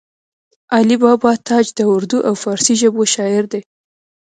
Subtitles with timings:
[0.75, 3.61] علي بابا تاج د اردو او فارسي ژبو شاعر دی